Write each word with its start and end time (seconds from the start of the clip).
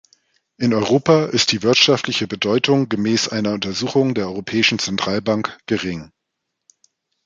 In 0.57 0.73
Europa 0.73 1.25
ist 1.25 1.51
die 1.51 1.61
wirtschaftliche 1.61 2.25
Bedeutung 2.25 2.89
gemäß 2.89 3.27
einer 3.29 3.51
Untersuchung 3.51 4.15
der 4.15 4.25
Europäischen 4.29 4.79
Zentralbank 4.79 5.55
gering. 5.67 6.11